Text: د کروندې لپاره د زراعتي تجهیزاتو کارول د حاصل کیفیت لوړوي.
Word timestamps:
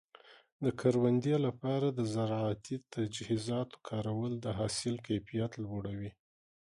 د 0.63 0.65
کروندې 0.79 1.35
لپاره 1.45 1.87
د 1.97 1.99
زراعتي 2.13 2.75
تجهیزاتو 2.93 3.75
کارول 3.89 4.33
د 4.39 4.47
حاصل 4.57 4.95
کیفیت 5.07 5.51
لوړوي. 5.63 6.11